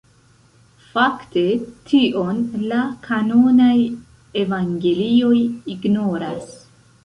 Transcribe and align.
Fakte 0.93 1.43
tion 1.91 2.41
la 2.73 2.81
kanonaj 3.09 3.77
evangelioj 4.45 5.39
ignoras. 5.77 6.53